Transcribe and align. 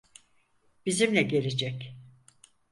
Bizimle 0.85 1.21
gelecek. 1.23 1.95